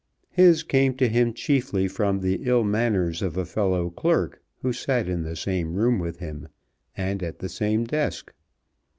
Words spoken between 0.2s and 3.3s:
His came to him chiefly from the ill manners